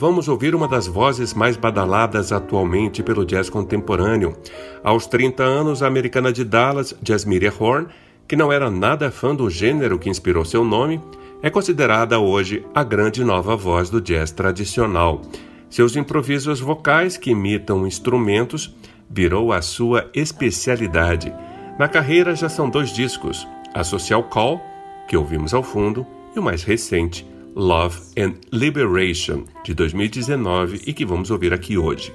Vamos 0.00 0.28
ouvir 0.28 0.54
uma 0.54 0.66
das 0.66 0.86
vozes 0.86 1.34
mais 1.34 1.58
badaladas 1.58 2.32
atualmente 2.32 3.02
pelo 3.02 3.22
jazz 3.22 3.50
contemporâneo. 3.50 4.34
Aos 4.82 5.06
30 5.06 5.42
anos, 5.42 5.82
a 5.82 5.86
americana 5.86 6.32
de 6.32 6.42
Dallas, 6.42 6.96
Jasmine 7.06 7.52
Horn, 7.58 7.86
que 8.26 8.34
não 8.34 8.50
era 8.50 8.70
nada 8.70 9.10
fã 9.10 9.34
do 9.34 9.50
gênero 9.50 9.98
que 9.98 10.08
inspirou 10.08 10.42
seu 10.42 10.64
nome, 10.64 10.98
é 11.42 11.50
considerada 11.50 12.18
hoje 12.18 12.64
a 12.74 12.82
grande 12.82 13.22
nova 13.22 13.54
voz 13.54 13.90
do 13.90 14.00
jazz 14.00 14.30
tradicional. 14.30 15.20
Seus 15.68 15.94
improvisos 15.96 16.60
vocais, 16.60 17.18
que 17.18 17.32
imitam 17.32 17.86
instrumentos, 17.86 18.74
virou 19.06 19.52
a 19.52 19.60
sua 19.60 20.08
especialidade. 20.14 21.30
Na 21.78 21.88
carreira 21.88 22.34
já 22.34 22.48
são 22.48 22.70
dois 22.70 22.90
discos: 22.90 23.46
a 23.74 23.84
Social 23.84 24.24
Call, 24.24 24.62
que 25.06 25.16
ouvimos 25.16 25.52
ao 25.52 25.62
fundo, 25.62 26.06
e 26.34 26.38
o 26.38 26.42
mais 26.42 26.62
recente, 26.62 27.26
Love 27.54 27.98
and 28.18 28.34
Liberation, 28.52 29.44
de 29.64 29.74
2019 29.74 30.82
e 30.86 30.92
que 30.92 31.04
vamos 31.04 31.30
ouvir 31.30 31.52
aqui 31.52 31.76
hoje. 31.76 32.12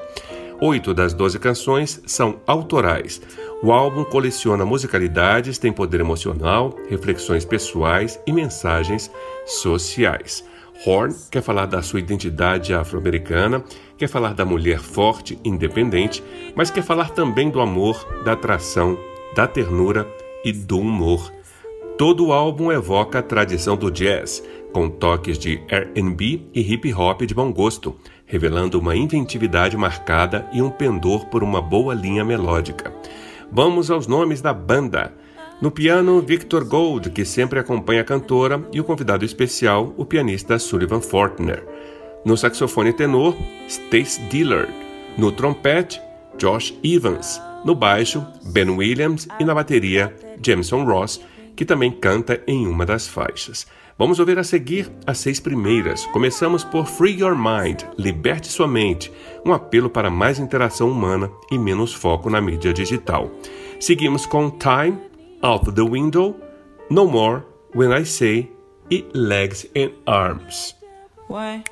Oito 0.61 0.93
das 0.93 1.13
doze 1.13 1.37
canções 1.37 2.01
são 2.05 2.39
autorais. 2.47 3.21
O 3.61 3.71
álbum 3.71 4.03
coleciona 4.05 4.65
musicalidades, 4.65 5.57
tem 5.57 5.71
poder 5.71 5.99
emocional, 5.99 6.75
reflexões 6.89 7.43
pessoais 7.43 8.19
e 8.25 8.31
mensagens 8.31 9.11
sociais. 9.45 10.45
Horn 10.85 11.13
quer 11.29 11.41
falar 11.41 11.65
da 11.65 11.81
sua 11.81 11.99
identidade 11.99 12.73
afro-americana, 12.73 13.63
quer 13.97 14.07
falar 14.07 14.33
da 14.33 14.45
mulher 14.45 14.79
forte, 14.79 15.39
independente, 15.43 16.23
mas 16.55 16.69
quer 16.69 16.83
falar 16.83 17.09
também 17.09 17.49
do 17.49 17.59
amor, 17.59 18.05
da 18.23 18.33
atração, 18.33 18.97
da 19.35 19.47
ternura 19.47 20.07
e 20.43 20.51
do 20.51 20.79
humor. 20.79 21.31
Todo 21.97 22.27
o 22.27 22.33
álbum 22.33 22.71
evoca 22.71 23.19
a 23.19 23.23
tradição 23.23 23.77
do 23.77 23.89
jazz, 23.89 24.43
com 24.75 24.89
toques 24.89 25.39
de 25.39 25.61
R&B 25.69 26.47
e 26.53 26.73
hip 26.73 26.93
hop 26.93 27.21
de 27.21 27.33
bom 27.33 27.49
gosto, 27.49 27.95
revelando 28.25 28.77
uma 28.77 28.93
inventividade 28.93 29.77
marcada 29.77 30.45
e 30.51 30.61
um 30.61 30.69
pendor 30.69 31.27
por 31.27 31.45
uma 31.45 31.61
boa 31.61 31.93
linha 31.93 32.25
melódica. 32.25 32.93
Vamos 33.49 33.89
aos 33.89 34.05
nomes 34.05 34.41
da 34.41 34.53
banda. 34.53 35.13
No 35.61 35.71
piano, 35.71 36.21
Victor 36.21 36.65
Gold, 36.65 37.09
que 37.11 37.23
sempre 37.23 37.57
acompanha 37.57 38.01
a 38.01 38.03
cantora, 38.03 38.67
e 38.73 38.81
o 38.81 38.83
convidado 38.83 39.23
especial, 39.23 39.93
o 39.95 40.03
pianista 40.03 40.59
Sullivan 40.59 40.99
Fortner. 40.99 41.65
No 42.25 42.35
saxofone 42.35 42.91
tenor, 42.91 43.33
Stace 43.69 44.19
Dillard. 44.23 44.73
No 45.17 45.31
trompete, 45.31 46.01
Josh 46.37 46.77
Evans. 46.83 47.41
No 47.63 47.73
baixo, 47.75 48.27
Ben 48.43 48.69
Williams 48.71 49.25
e 49.39 49.45
na 49.45 49.55
bateria, 49.55 50.13
Jameson 50.45 50.83
Ross, 50.83 51.21
que 51.55 51.63
também 51.63 51.93
canta 51.93 52.41
em 52.45 52.67
uma 52.67 52.85
das 52.85 53.07
faixas. 53.07 53.65
Vamos 53.97 54.19
ouvir 54.19 54.37
a 54.37 54.43
seguir 54.43 54.91
as 55.07 55.19
seis 55.19 55.39
primeiras. 55.39 56.05
Começamos 56.07 56.65
por 56.65 56.85
Free 56.85 57.21
Your 57.21 57.33
Mind, 57.33 57.83
Liberte 57.97 58.49
Sua 58.49 58.67
Mente, 58.67 59.09
um 59.45 59.53
apelo 59.53 59.89
para 59.89 60.09
mais 60.09 60.37
interação 60.37 60.91
humana 60.91 61.31
e 61.49 61.57
menos 61.57 61.93
foco 61.93 62.29
na 62.29 62.41
mídia 62.41 62.73
digital. 62.73 63.31
Seguimos 63.79 64.25
com 64.25 64.51
Time, 64.51 64.99
Out 65.41 65.71
the 65.71 65.81
Window, 65.81 66.35
No 66.89 67.07
More, 67.07 67.43
When 67.73 67.97
I 67.97 68.05
Say 68.05 68.51
e 68.91 69.05
Legs 69.13 69.65
and 69.73 69.91
Arms. 70.05 70.75
One, 71.29 71.63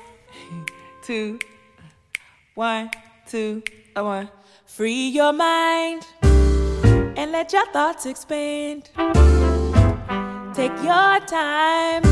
two, 1.06 1.38
one, 2.56 2.90
two, 3.30 3.62
one. 3.94 4.30
Free 4.64 5.14
your 5.14 5.34
mind 5.34 6.06
and 7.18 7.32
let 7.32 7.52
your 7.52 7.66
thoughts 7.70 8.06
expand. 8.06 8.90
Take 10.54 10.84
your 10.84 11.18
time, 11.26 12.04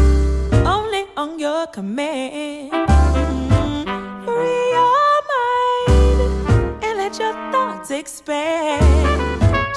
only 0.66 1.04
on 1.16 1.38
your 1.38 1.68
command. 1.68 2.72
Mm-hmm. 2.72 4.24
Free 4.24 4.70
your 4.78 5.12
mind 5.32 6.82
and 6.82 6.98
let 6.98 7.16
your 7.20 7.34
thoughts 7.52 7.92
expand. 7.92 8.82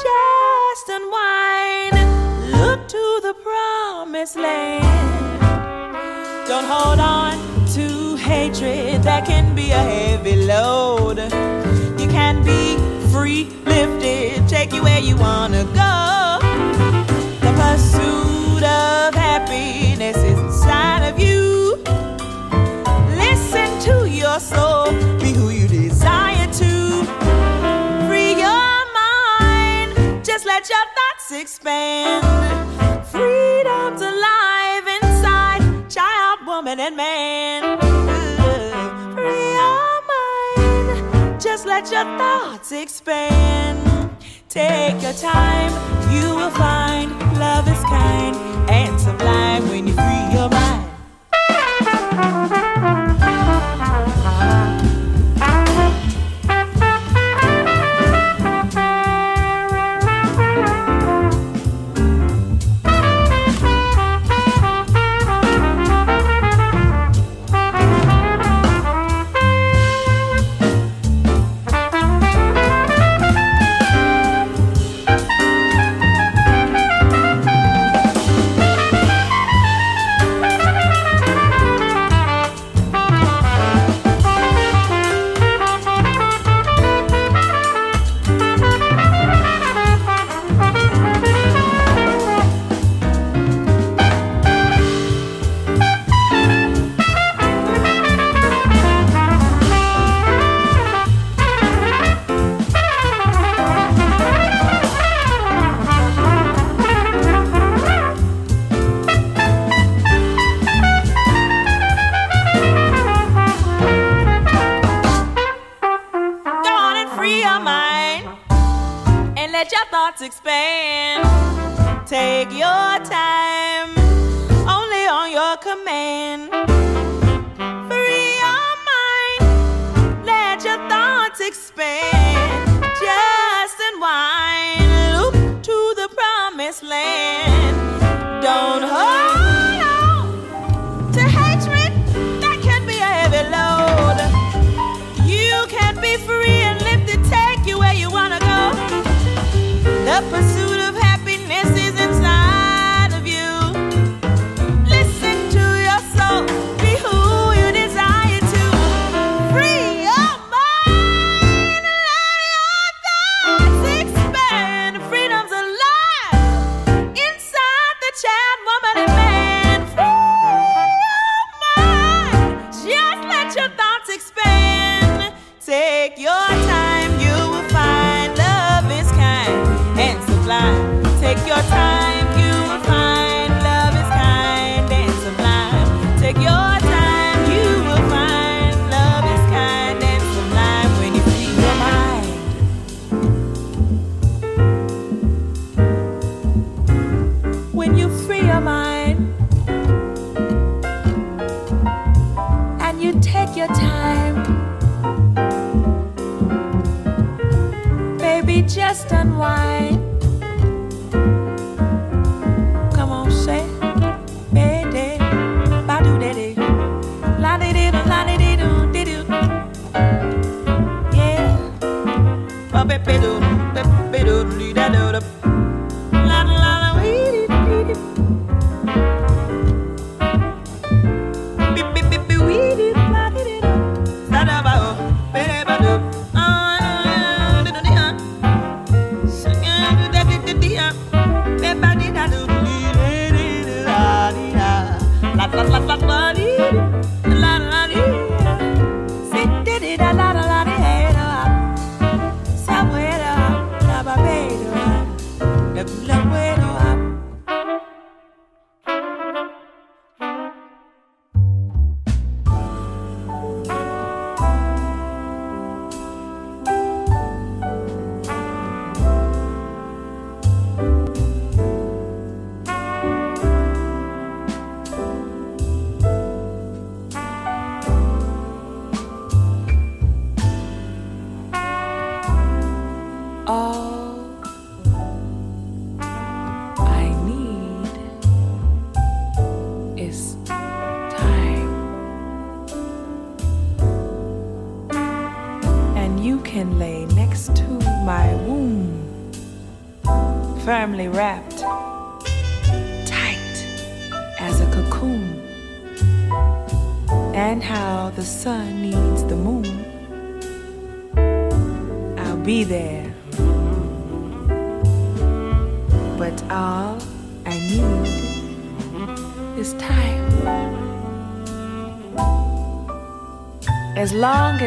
Just 0.07 0.89
unwind, 0.89 1.93
look 2.53 2.87
to 2.87 3.19
the 3.21 3.35
promised 3.43 4.35
land. 4.35 4.83
Don't 6.47 6.65
hold 6.65 6.99
on 6.99 7.37
to 7.75 8.15
hatred, 8.15 9.03
that 9.03 9.27
can 9.27 9.53
be 9.53 9.69
a 9.69 9.77
heavy 9.77 10.37
load. 10.37 11.19
You 11.99 12.07
can 12.07 12.43
be 12.43 12.77
free, 13.11 13.45
lifted, 13.65 14.47
take 14.49 14.73
you 14.73 14.81
where 14.81 15.01
you 15.01 15.15
wanna 15.17 15.65
go. 15.65 16.39
The 17.41 17.53
pursuit 17.61 18.44
of 18.65 19.13
happiness 19.13 20.17
is 20.17 20.39
inside 20.39 21.07
of 21.07 21.19
you. 21.19 21.77
Listen 23.15 23.69
to 23.81 24.09
your 24.09 24.39
soul, 24.39 24.91
be 25.19 25.31
who 25.33 25.49
you 25.49 25.67
desire 25.67 26.47
to. 26.53 27.05
Free 28.07 28.33
your 28.45 28.75
mind, 29.01 30.25
just 30.25 30.45
let 30.45 30.69
your 30.69 30.85
thoughts 30.97 31.31
expand. 31.31 32.23
Freedom's 33.07 34.01
alive 34.01 34.87
inside, 35.01 35.89
child, 35.89 36.39
woman, 36.45 36.79
and 36.79 36.95
man. 36.97 37.79
Free 39.15 39.53
your 39.61 40.01
mind, 40.13 41.41
just 41.41 41.65
let 41.65 41.91
your 41.91 42.05
thoughts 42.17 42.71
expand. 42.71 43.79
Take 44.55 45.01
your 45.01 45.11
time, 45.11 45.73
you 46.13 46.33
will 46.33 46.49
find 46.51 47.11
love 47.37 47.67
is 47.67 47.83
kind 47.83 48.37
and 48.69 48.97
sublime 49.01 49.67
when 49.67 49.85
you 49.85 49.93
free 49.93 50.33
your 50.33 50.47
mind. 50.47 50.64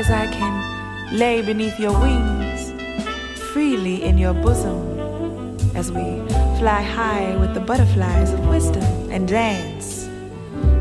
As 0.08 0.28
I 0.28 0.32
can 0.32 1.18
lay 1.18 1.42
beneath 1.42 1.78
your 1.78 1.92
wings, 2.00 2.72
freely 3.52 4.02
in 4.02 4.16
your 4.16 4.32
bosom, 4.32 4.80
as 5.74 5.92
we 5.92 6.02
fly 6.58 6.80
high 6.80 7.36
with 7.36 7.52
the 7.52 7.60
butterflies 7.60 8.32
of 8.32 8.46
wisdom 8.48 9.10
and 9.10 9.28
dance. 9.28 10.08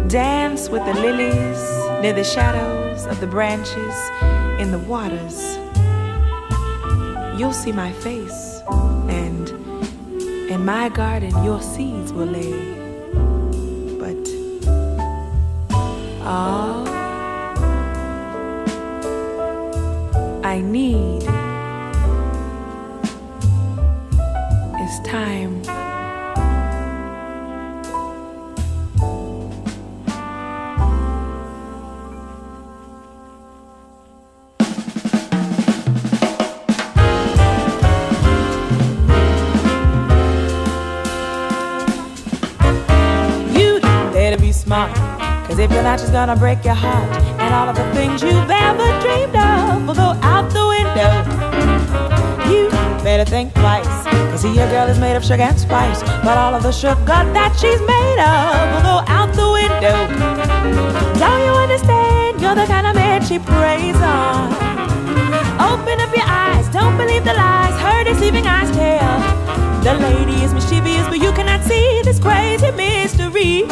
Dance 0.07 0.69
with 0.69 0.85
the 0.85 0.93
lilies 0.93 1.61
near 2.01 2.13
the 2.13 2.23
shadows 2.23 3.05
of 3.05 3.19
the 3.19 3.27
branches 3.27 3.95
in 4.61 4.71
the 4.71 4.79
waters. 4.87 5.57
You'll 7.37 7.59
see 7.63 7.73
my 7.73 7.91
face, 7.91 8.61
and 9.09 9.49
in 10.49 10.63
my 10.63 10.87
garden 10.87 11.33
your 11.43 11.61
seeds 11.61 12.13
will 12.13 12.27
lay. 12.27 12.55
But 13.99 14.23
all 16.25 16.86
I 20.57 20.61
need 20.61 21.21
is 24.81 24.99
time. 25.05 25.61
You 43.53 43.79
better 44.11 44.41
be 44.41 44.51
smart, 44.51 44.91
cause 45.45 45.59
if 45.59 45.71
you're 45.71 45.83
not, 45.83 45.99
just 45.99 46.11
gonna 46.11 46.35
break 46.35 46.65
your 46.65 46.73
heart. 46.73 47.36
And 47.47 47.55
all 47.55 47.69
of 47.69 47.77
the 47.77 47.89
things 47.95 48.21
you've 48.21 48.51
ever 48.51 48.87
dreamed 48.99 49.33
of 49.33 49.87
will 49.87 49.95
go 49.95 50.11
out 50.21 50.51
the 50.51 50.67
window. 50.67 51.11
You 52.51 52.67
better 53.01 53.23
think 53.23 53.53
twice. 53.53 53.87
Cause 54.31 54.41
see, 54.41 54.53
your 54.53 54.67
girl 54.67 54.89
is 54.89 54.99
made 54.99 55.15
of 55.15 55.23
sugar 55.23 55.43
and 55.43 55.57
spice. 55.57 56.03
But 56.27 56.37
all 56.37 56.53
of 56.53 56.61
the 56.61 56.73
sugar 56.73 57.23
that 57.37 57.55
she's 57.55 57.79
made 57.87 58.19
of 58.19 58.51
will 58.73 58.83
go 58.83 58.97
out 59.07 59.31
the 59.33 59.49
window. 59.49 59.95
Don't 61.23 61.41
you 61.47 61.53
understand? 61.55 62.41
You're 62.41 62.55
the 62.55 62.65
kind 62.65 62.85
of 62.85 62.95
man 62.95 63.23
she 63.23 63.39
preys 63.39 63.95
on. 63.95 64.51
Open 65.71 66.01
up 66.01 66.13
your 66.13 66.27
eyes, 66.27 66.67
don't 66.67 66.97
believe 66.97 67.23
the 67.23 67.33
lies 67.33 67.79
her 67.79 68.03
deceiving 68.03 68.45
eyes 68.45 68.69
tell. 68.75 69.36
The 69.83 69.93
lady 69.93 70.41
is 70.43 70.53
mischievous, 70.53 71.07
but 71.07 71.19
you 71.19 71.31
cannot 71.31 71.63
see 71.63 72.01
this 72.03 72.19
crazy 72.19 72.71
mystery. 72.71 73.65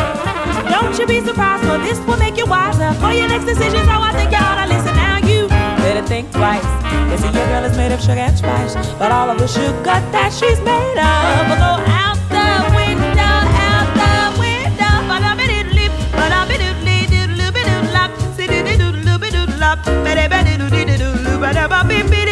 Don't 0.70 0.98
you 0.98 1.06
be 1.06 1.20
surprised, 1.20 1.66
for 1.66 1.78
this 1.80 2.00
will 2.08 2.18
make 2.18 2.38
you 2.38 2.46
wiser 2.46 2.94
for 3.02 3.12
your 3.12 3.28
next 3.28 3.44
decisions. 3.46 3.88
Oh, 3.90 4.02
I 4.02 4.14
think 4.14 4.32
you 4.32 4.38
ought 4.38 4.56
to 4.64 4.70
listen 4.74 4.96
now. 4.96 5.18
You 5.18 5.50
better 5.84 6.02
think 6.08 6.32
twice. 6.32 6.64
They 7.10 7.18
see 7.18 7.32
your 7.38 7.46
girl 7.48 7.66
is 7.66 7.76
made 7.76 7.92
of 7.92 8.00
sugar 8.00 8.20
and 8.20 8.38
spice, 8.38 8.76
but 8.98 9.12
all 9.12 9.30
of 9.30 9.40
the 9.40 9.48
sugar 9.48 9.84
that 9.84 10.32
she's 10.32 10.62
made 10.62 10.98
of 10.98 11.48
will 11.50 11.58
go 11.60 11.84
out 11.92 12.18
the 12.32 12.64
window, 12.80 13.36
out 13.68 13.88
the 14.00 14.40
window. 14.40 15.04
But 15.08 15.22
I'm 15.22 15.40
in 15.42 15.50
it, 22.14 22.25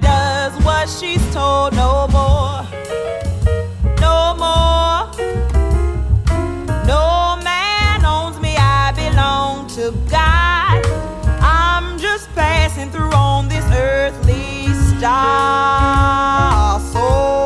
does 0.00 0.52
what 0.64 0.88
she's 0.88 1.22
told 1.32 1.74
no 1.74 2.06
more. 2.08 2.62
No 4.00 4.34
more. 4.36 5.08
No 6.86 7.38
man 7.42 8.04
owns 8.04 8.40
me, 8.40 8.56
I 8.56 8.92
belong 8.96 9.66
to 9.68 9.92
God. 10.10 10.84
I'm 11.40 11.98
just 11.98 12.32
passing 12.34 12.90
through 12.90 13.12
on 13.12 13.48
this 13.48 13.64
earthly 13.72 14.68
star. 14.96 16.80
So 16.80 17.41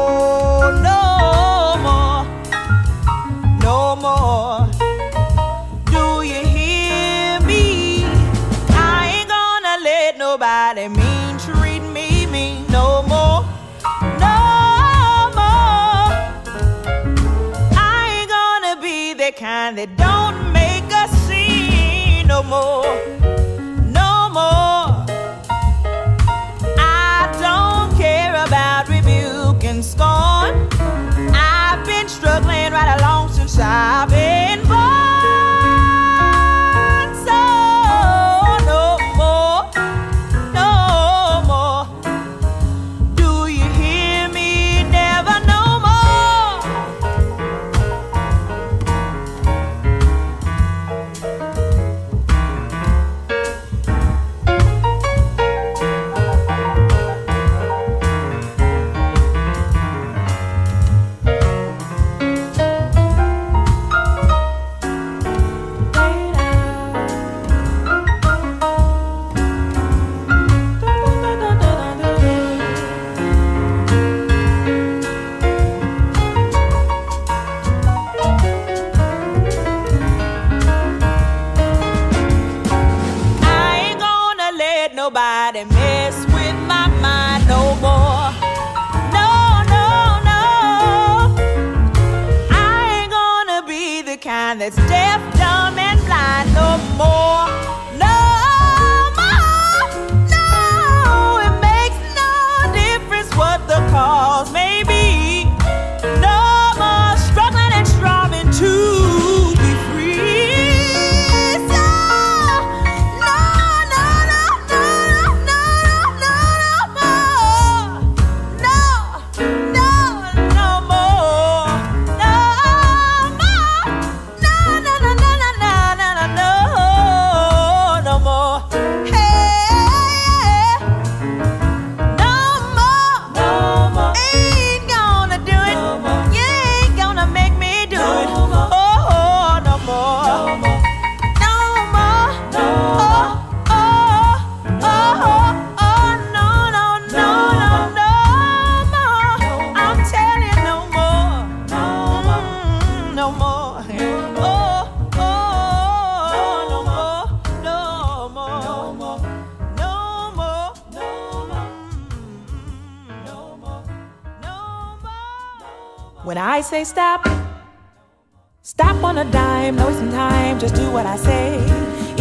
a 169.66 169.72
no 169.72 169.86
wasting 169.88 170.10
time, 170.10 170.60
just 170.60 170.74
do 170.76 170.90
what 170.92 171.06
I 171.06 171.16
say. 171.16 171.58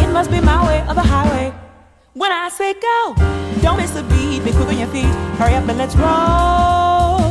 It 0.02 0.08
must 0.12 0.30
be 0.30 0.40
my 0.40 0.66
way 0.66 0.80
or 0.88 0.94
the 0.94 1.02
highway. 1.02 1.54
When 2.14 2.32
I 2.32 2.48
say 2.48 2.74
go, 2.74 3.14
don't 3.62 3.76
miss 3.76 3.94
a 3.94 4.02
beat, 4.02 4.44
be 4.44 4.50
quick 4.50 4.66
on 4.66 4.78
your 4.78 4.88
feet, 4.88 5.14
hurry 5.38 5.54
up 5.54 5.68
and 5.68 5.78
let's 5.78 5.94
roll. 5.94 7.22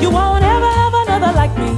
You 0.00 0.10
won't 0.10 0.44
ever 0.44 0.70
have 0.80 0.94
another 1.04 1.32
like 1.32 1.56
me, 1.58 1.72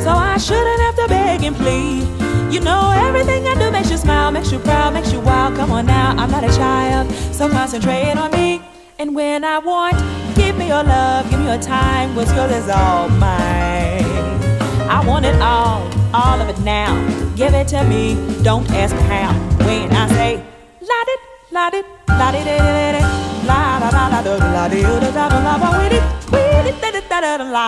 so 0.00 0.10
I 0.10 0.36
shouldn't 0.38 0.80
have 0.80 0.96
to 0.96 1.06
beg 1.08 1.44
and 1.44 1.54
plead. 1.54 2.08
You 2.52 2.60
know 2.60 2.90
everything 3.06 3.46
I 3.46 3.54
do 3.54 3.70
makes 3.70 3.90
you 3.90 3.96
smile, 3.96 4.32
makes 4.32 4.50
you 4.50 4.58
proud, 4.58 4.92
makes 4.94 5.12
you 5.12 5.20
wild. 5.20 5.54
Come 5.54 5.70
on 5.70 5.86
now, 5.86 6.16
I'm 6.16 6.30
not 6.30 6.42
a 6.42 6.52
child, 6.56 7.12
so 7.32 7.48
concentrate 7.48 8.16
on 8.16 8.32
me. 8.32 8.62
And 8.98 9.14
when 9.14 9.44
I 9.44 9.58
want, 9.58 9.96
give 10.34 10.56
me 10.58 10.68
your 10.68 10.82
love, 10.82 11.30
give 11.30 11.38
me 11.38 11.46
your 11.46 11.62
time, 11.62 12.16
what's 12.16 12.32
yours 12.34 12.50
is 12.50 12.68
all 12.68 13.08
mine. 13.10 14.04
I 14.90 15.04
want 15.06 15.24
it 15.24 15.36
all, 15.40 15.88
all 16.14 16.40
of 16.40 16.48
it 16.48 16.58
now. 16.60 16.90
Give 17.36 17.54
it 17.54 17.68
to 17.68 17.84
me, 17.84 18.14
don't 18.42 18.68
ask 18.72 18.94
how. 19.10 19.32
When 19.66 19.90
I 19.94 20.08
say, 20.08 20.36
la 20.80 21.00
it, 21.12 21.20
la 21.52 21.68
it, 21.72 21.86
la 22.08 22.30
it, 22.34 23.20
la 23.46 23.78
la 23.78 23.88
la 23.88 24.08
la 24.08 24.08
la 24.08 24.20
la 24.20 24.36
la 24.36 24.50
la 24.50 24.66
la 24.66 25.10
la 25.10 25.28
la 25.28 25.40
la 25.40 25.56
la 25.56 26.20
Wait 26.32 26.80
da 26.80 26.90
da 26.90 27.00
da 27.00 27.20
da 27.20 27.36
la 27.36 27.44
la 27.44 27.66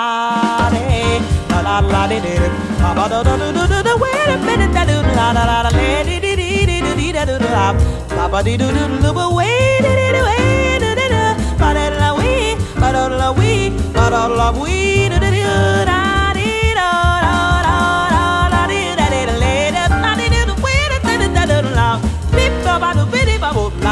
la 1.50 1.80
la 1.80 1.80
da 1.80 2.20
da 2.20 2.62
ba 2.82 2.94
ba 2.94 3.08
da 3.08 3.22
da 3.22 3.36
da 3.36 3.66
da 3.66 3.82
da 3.82 3.92
wait 4.02 4.28
a 4.28 4.36
minute 4.46 4.72
da 4.74 4.84
da 4.84 4.96
la 5.18 5.32
la 5.32 5.44
la 5.50 5.62
la 5.62 5.70
la 5.70 6.02
di 6.04 6.20
di 6.20 6.32
di 6.36 6.66
di 6.66 6.94
di 6.98 7.12
da 7.12 7.24
da 7.24 7.36
da 7.38 7.72
ba 8.16 8.24
ba 8.32 8.42
di 8.42 8.56
do 8.56 8.68
do 8.76 8.84
do 9.02 9.10
but 9.12 9.30
wait 9.32 9.82
da 9.82 10.22
wait 10.28 10.80
da 10.82 11.34
ba 11.60 11.68
da 11.76 11.84
la 12.00 12.10
we 12.18 12.32
ba 12.80 12.88
da 12.94 13.02
la 13.20 13.28
we 13.38 13.70
ba 13.96 14.04
da 14.14 14.22
la 14.38 14.48
we 14.60 15.08
da 15.12 15.18
da 15.24 15.31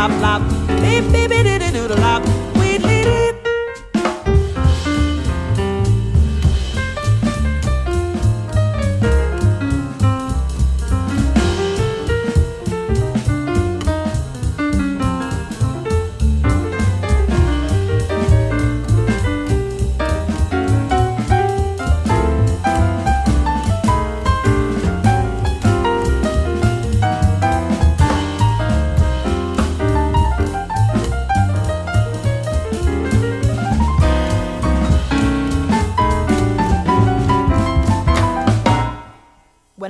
lap 0.00 0.22
lap, 0.22 0.42
beep 0.80 1.04
beep 1.12 1.28
beep 1.30 1.72
doo 1.72 1.88
doo 1.88 1.88
doo 1.88 2.39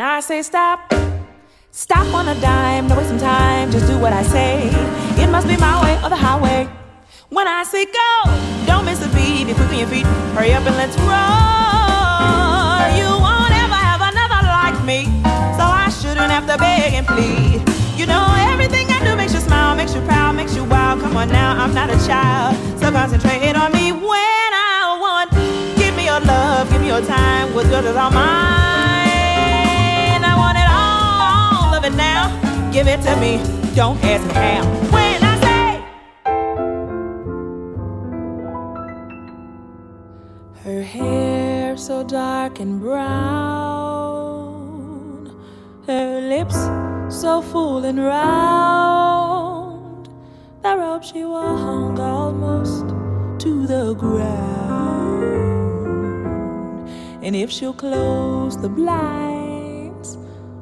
lap. 0.01 0.17
I 0.17 0.21
say 0.21 0.43
stop, 0.43 0.95
stop 1.71 2.07
on 2.15 2.29
a 2.29 2.41
dime, 2.41 2.89
no 2.89 2.97
wasting 2.97 3.19
time, 3.19 3.71
just 3.71 3.87
do 3.87 3.99
what 3.99 4.13
I 4.13 4.23
say. 4.23 4.71
It 5.23 5.29
must 5.29 5.47
be 5.47 5.57
my 5.57 5.77
way 5.83 5.95
or 6.03 6.09
the 6.09 6.17
highway. 6.17 6.69
When 7.29 7.47
I 7.47 7.65
say 7.65 7.85
go, 7.85 8.11
don't 8.67 8.85
miss 8.87 9.05
a 9.05 9.09
beat, 9.15 9.47
be 9.47 9.53
quick 9.55 9.69
on 9.69 9.79
your 9.79 9.89
feet, 9.89 10.07
hurry 10.35 10.53
up 10.53 10.65
and 10.67 10.77
let's 10.77 10.97
roll. 11.05 12.81
You 12.99 13.09
won't 13.27 13.55
ever 13.65 13.81
have 13.89 14.01
another 14.11 14.43
like 14.61 14.79
me, 14.91 15.05
so 15.59 15.65
I 15.85 15.89
shouldn't 16.01 16.33
have 16.33 16.47
to 16.49 16.57
beg 16.57 16.95
and 16.95 17.07
plead. 17.07 17.61
You 17.99 18.07
know 18.07 18.25
everything 18.53 18.87
I 18.91 19.05
do 19.05 19.17
makes 19.17 19.35
you 19.35 19.41
smile, 19.41 19.77
makes 19.77 19.95
you 19.95 20.01
proud, 20.03 20.33
makes 20.35 20.57
you 20.57 20.65
wild. 20.65 21.01
Come 21.01 21.17
on 21.17 21.29
now, 21.29 21.63
I'm 21.63 21.75
not 21.75 21.91
a 21.91 21.99
child, 22.07 22.57
so 22.81 22.91
concentrate 22.91 23.55
on 23.55 23.71
me 23.73 23.93
when 23.93 24.51
I 24.73 24.97
want. 25.05 25.31
Give 25.77 25.95
me 25.95 26.07
your 26.07 26.21
love, 26.21 26.71
give 26.71 26.81
me 26.81 26.89
your 26.89 27.05
time, 27.05 27.55
what's 27.55 27.69
yours 27.69 27.85
is 27.85 27.97
all 27.97 28.11
mine 28.11 28.80
it 31.91 31.97
now. 31.97 32.31
Give 32.73 32.87
it 32.87 33.03
to 33.03 33.17
me. 33.17 33.39
Don't 33.75 34.03
ask 34.05 34.25
me 34.27 34.33
how. 34.35 34.65
When 34.91 35.23
I 35.23 35.41
say 35.45 35.83
her 40.65 40.83
hair 40.83 41.77
so 41.77 42.03
dark 42.05 42.61
and 42.61 42.81
brown, 42.81 43.71
her 45.87 46.21
lips 46.21 46.57
so 47.09 47.43
full 47.43 47.85
and 47.85 47.99
round, 47.99 50.09
the 50.63 50.77
robe 50.77 51.05
she 51.05 51.25
wore 51.25 51.57
hung 51.57 51.99
almost 51.99 52.89
to 53.43 53.67
the 53.67 53.95
ground. 53.95 54.31
And 57.23 57.37
if 57.37 57.51
she'll 57.51 57.75
close 57.75 58.57
the 58.61 58.69
blind 58.69 59.40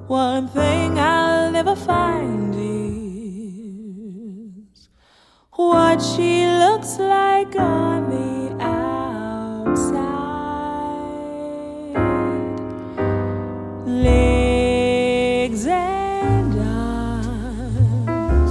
one 0.09 0.49
thing 0.49 0.99
I'll 0.99 1.51
never 1.51 1.77
find 1.77 2.55
is 2.55 2.62
what 5.51 6.01
she 6.01 6.47
looks 6.47 6.99
like 6.99 7.55
on 7.57 8.09
the 8.09 8.57
outside. 8.64 9.99
Legs 13.87 15.66
and 15.66 16.59
arms 16.59 18.51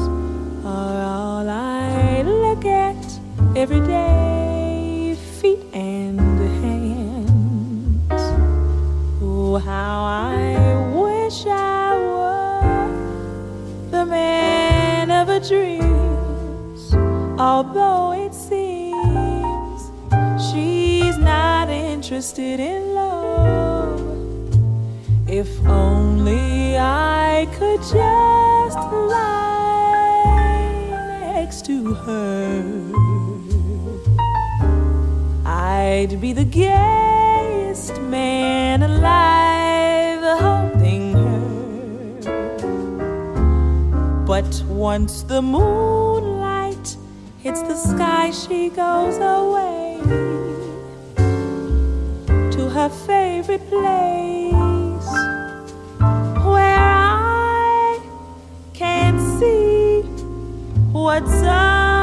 are 0.64 1.02
all 1.02 1.50
I 1.50 2.22
look 2.22 2.66
at 2.66 3.20
every 3.56 3.82
day, 3.82 5.18
feet 5.42 5.66
and 5.74 6.20
hands. 6.62 8.22
Oh, 9.24 9.58
how 9.58 10.04
I 10.04 10.57
wish 11.28 11.46
I 11.46 11.94
were 11.94 12.88
the 13.92 14.06
man 14.06 15.12
of 15.12 15.28
her 15.28 15.42
dreams, 15.42 16.94
although 17.38 18.14
it 18.14 18.34
seems 18.34 19.92
she's 20.48 21.18
not 21.18 21.68
interested 21.70 22.62
in 22.62 22.94
love. 22.96 24.00
If 25.28 25.50
only 25.66 26.78
I 26.78 27.46
could 27.58 27.82
just 27.82 28.80
lie 29.12 29.50
next 31.36 31.66
to 31.66 31.94
her, 32.06 32.64
I'd 35.46 36.22
be 36.22 36.32
the 36.32 36.46
gayest 36.46 38.00
man 38.00 38.82
alive. 38.82 39.47
Once 44.78 45.24
the 45.24 45.42
moonlight 45.42 46.96
hits 47.40 47.64
the 47.64 47.76
sky, 47.76 48.30
she 48.30 48.70
goes 48.70 49.18
away 49.18 50.00
to 52.52 52.70
her 52.70 52.88
favorite 52.88 53.68
place 53.70 55.10
where 56.46 56.78
I 56.78 58.00
can't 58.76 59.20
see 59.40 60.02
what's 60.92 61.42
under. 61.42 61.97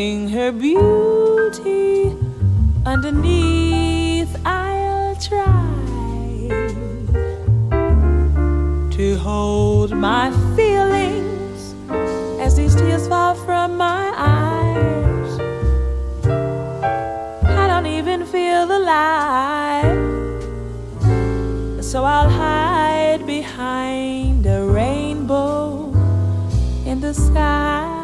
Holding 0.00 0.28
her 0.30 0.50
beauty 0.50 2.16
underneath, 2.86 4.34
I'll 4.46 5.14
try 5.16 6.48
to 8.96 9.16
hold 9.18 9.90
my 9.92 10.30
feelings 10.56 11.74
as 12.40 12.56
these 12.56 12.74
tears 12.74 13.08
fall 13.08 13.34
from 13.34 13.76
my 13.76 14.10
eyes. 14.16 15.32
I 17.44 17.66
don't 17.66 17.86
even 17.86 18.24
feel 18.24 18.72
alive, 18.80 20.00
so 21.84 22.04
I'll 22.04 22.30
hide 22.30 23.26
behind 23.26 24.46
a 24.46 24.64
rainbow 24.64 25.92
in 26.86 27.02
the 27.02 27.12
sky. 27.12 27.99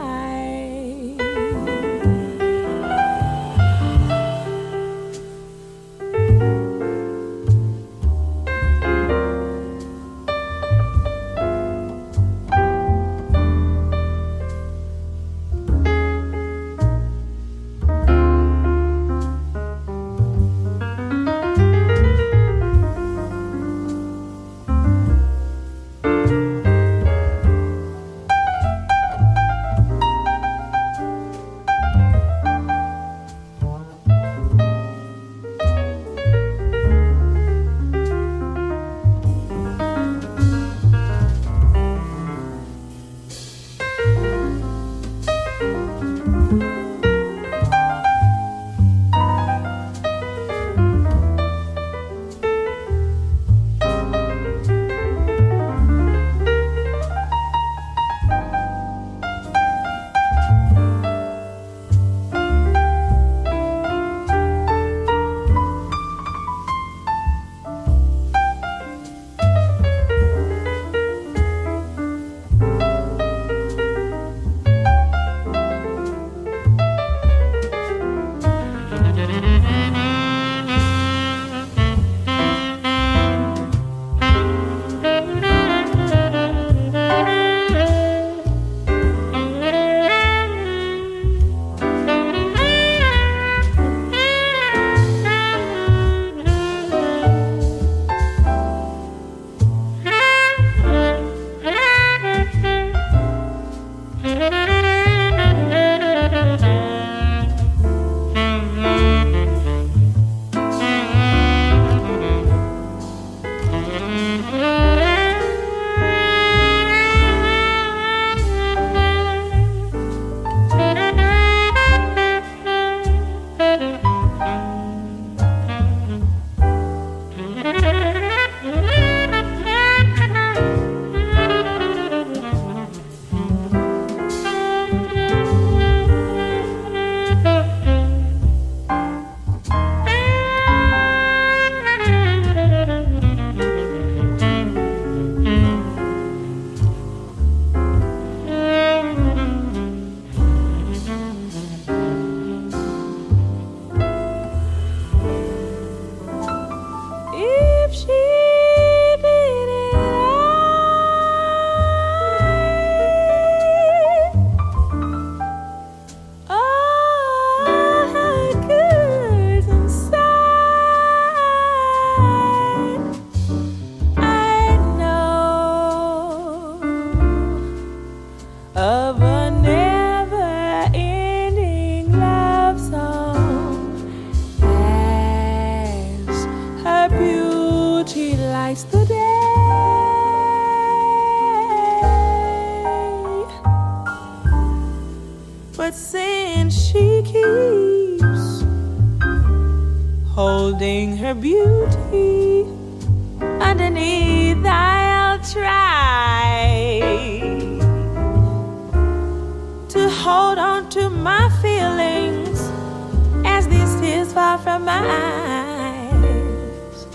From 214.59 214.85
my 214.85 215.03
eyes. 215.23 217.07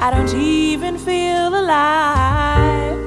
I 0.00 0.10
don't 0.10 0.34
even 0.34 0.98
feel 0.98 1.48
alive, 1.48 2.98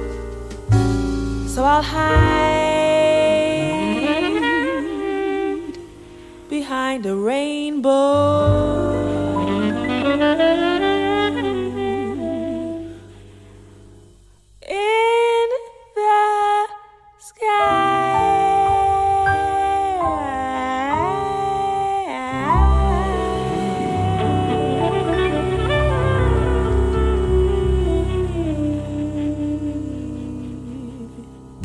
so 1.47 1.63
I'll 1.63 1.81
hide. 1.81 2.69
behind 6.49 7.05
a 7.05 7.15
rainbow. 7.15 8.89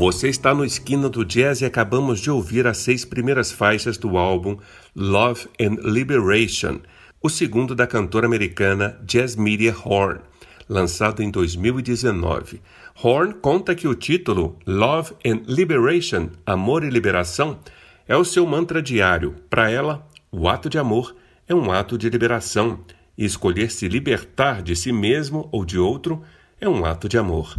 Você 0.05 0.29
está 0.29 0.55
no 0.55 0.67
Esquina 0.67 1.09
do 1.09 1.25
Jazz 1.25 1.63
e 1.63 1.65
acabamos 1.65 2.21
de 2.21 2.31
ouvir 2.31 2.67
as 2.67 2.77
seis 2.77 3.07
primeiras 3.07 3.51
faixas 3.51 3.97
do 3.97 4.19
álbum 4.19 4.59
Love 4.95 5.49
and 5.59 5.77
Liberation, 5.83 6.81
o 7.23 7.31
segundo 7.31 7.75
da 7.75 7.87
cantora 7.87 8.27
americana 8.27 9.01
Jasmine 9.11 9.71
Horn, 9.71 10.21
lançado 10.69 11.23
em 11.23 11.31
2019. 11.31 12.61
Horn 13.03 13.33
conta 13.41 13.75
que 13.75 13.89
o 13.89 13.95
título 13.95 14.59
Love 14.67 15.15
and 15.25 15.41
Liberation, 15.47 16.29
Amor 16.45 16.85
e 16.85 16.91
Liberação, 16.91 17.59
é 18.07 18.15
o 18.15 18.27
seu 18.27 18.45
mantra 18.45 18.83
diário. 18.83 19.37
Para 19.49 19.71
ela, 19.71 20.07
o 20.31 20.51
ato 20.51 20.69
de 20.69 20.77
amor 20.77 21.17
é 21.49 21.55
um 21.55 21.73
ato 21.73 21.97
de 21.97 22.11
liberação, 22.11 22.79
e 23.17 23.25
escolher 23.25 23.71
se 23.71 23.89
libertar 23.89 24.61
de 24.61 24.77
si 24.77 24.93
mesmo 24.93 25.49
ou 25.51 25.65
de 25.65 25.79
outro 25.79 26.21
é 26.61 26.69
um 26.69 26.85
ato 26.85 27.09
de 27.09 27.17
amor. 27.17 27.57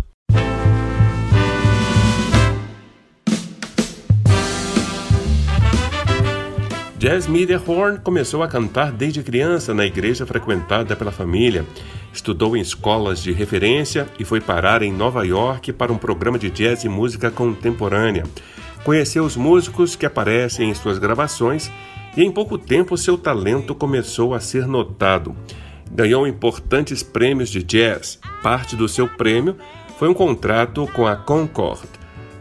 Jasmine 7.05 7.53
Horn 7.67 7.99
começou 7.99 8.41
a 8.41 8.47
cantar 8.47 8.91
desde 8.91 9.21
criança 9.21 9.75
na 9.75 9.85
igreja 9.85 10.25
frequentada 10.25 10.95
pela 10.95 11.11
família. 11.11 11.63
Estudou 12.11 12.57
em 12.57 12.61
escolas 12.61 13.21
de 13.21 13.31
referência 13.31 14.07
e 14.17 14.25
foi 14.25 14.41
parar 14.41 14.81
em 14.81 14.91
Nova 14.91 15.23
York 15.23 15.71
para 15.71 15.93
um 15.93 15.99
programa 15.99 16.39
de 16.39 16.49
jazz 16.49 16.83
e 16.83 16.89
música 16.89 17.29
contemporânea. 17.29 18.23
Conheceu 18.83 19.23
os 19.23 19.35
músicos 19.37 19.95
que 19.95 20.07
aparecem 20.07 20.71
em 20.71 20.73
suas 20.73 20.97
gravações 20.97 21.71
e 22.17 22.23
em 22.23 22.31
pouco 22.31 22.57
tempo 22.57 22.97
seu 22.97 23.19
talento 23.19 23.75
começou 23.75 24.33
a 24.33 24.39
ser 24.39 24.65
notado. 24.65 25.35
Ganhou 25.91 26.25
importantes 26.25 27.03
prêmios 27.03 27.51
de 27.51 27.61
jazz. 27.61 28.19
Parte 28.41 28.75
do 28.75 28.89
seu 28.89 29.07
prêmio 29.07 29.55
foi 29.99 30.09
um 30.09 30.13
contrato 30.15 30.89
com 30.91 31.05
a 31.05 31.15
Concord 31.15 31.87